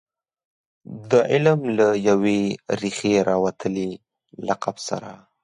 [1.11, 2.41] د علم له یوې
[2.81, 3.89] ریښې راوتلي
[4.47, 5.11] لقب سره.